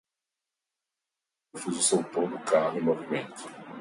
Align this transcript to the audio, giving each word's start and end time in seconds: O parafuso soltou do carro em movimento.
O 0.03 0.03
parafuso 1.51 1.83
soltou 1.83 2.25
do 2.27 2.39
carro 2.39 2.75
em 2.75 2.81
movimento. 2.81 3.43